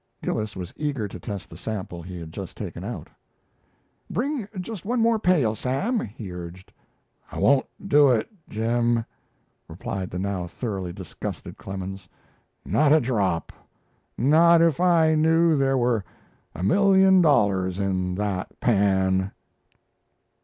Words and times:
Gillis 0.23 0.55
was 0.55 0.73
eager 0.77 1.07
to 1.07 1.19
test 1.19 1.47
the 1.47 1.55
sample 1.57 2.01
he 2.01 2.19
had 2.19 2.33
just 2.33 2.57
taken 2.57 2.83
out. 2.83 3.07
"Bring 4.09 4.47
just 4.59 4.83
one 4.83 4.99
more 4.99 5.19
pail, 5.19 5.53
Sam," 5.53 5.99
he 5.99 6.31
urged. 6.31 6.73
"I 7.31 7.37
won't 7.37 7.67
do 7.87 8.09
it, 8.09 8.27
Jim!" 8.49 9.05
replied 9.67 10.09
the 10.09 10.17
now 10.17 10.47
thoroughly 10.47 10.91
disgusted 10.91 11.55
Clemens. 11.59 12.09
"Not 12.65 12.91
a 12.91 12.99
drop! 12.99 13.51
Not 14.17 14.59
if 14.59 14.79
I 14.81 15.13
knew 15.13 15.55
there 15.55 15.77
were 15.77 16.03
a 16.55 16.63
million 16.63 17.21
dollars 17.21 17.77
in 17.77 18.15
that 18.15 18.59
pan!" 18.59 19.31